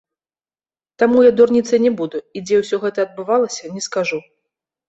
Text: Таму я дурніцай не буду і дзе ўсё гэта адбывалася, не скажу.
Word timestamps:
Таму 1.03 1.17
я 1.25 1.31
дурніцай 1.41 1.79
не 1.85 1.91
буду 1.99 2.21
і 2.39 2.43
дзе 2.47 2.57
ўсё 2.63 2.81
гэта 2.87 2.99
адбывалася, 3.07 3.73
не 3.79 3.89
скажу. 3.91 4.17